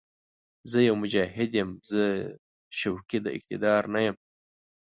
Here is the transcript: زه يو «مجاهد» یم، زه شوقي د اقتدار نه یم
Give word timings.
زه 0.71 0.79
يو 0.87 0.95
«مجاهد» 1.03 1.51
یم، 1.59 1.69
زه 1.91 2.01
شوقي 2.79 3.17
د 3.23 3.27
اقتدار 3.37 3.81
نه 3.93 3.99
یم 4.05 4.17